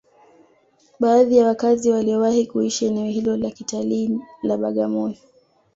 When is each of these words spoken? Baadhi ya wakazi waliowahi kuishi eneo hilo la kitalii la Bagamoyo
Baadhi 0.99 1.37
ya 1.37 1.45
wakazi 1.47 1.91
waliowahi 1.91 2.47
kuishi 2.47 2.85
eneo 2.85 3.05
hilo 3.07 3.37
la 3.37 3.49
kitalii 3.51 4.19
la 4.43 4.57
Bagamoyo 4.57 5.15